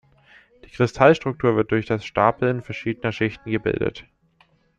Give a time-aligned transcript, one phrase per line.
[0.65, 4.05] Die Kristallstruktur wird durch das Stapeln verschiedener Schichten gebildet.